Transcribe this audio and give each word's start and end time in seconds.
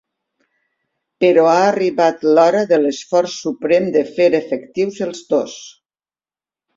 Però 1.23 1.41
ha 1.49 1.57
arribat 1.65 2.25
l'hora 2.37 2.63
de 2.71 2.79
l'esforç 2.79 3.35
suprem 3.43 3.85
de 3.99 4.03
fer 4.15 4.27
efectius 4.39 4.99
els 5.09 5.21
dos. 5.35 5.55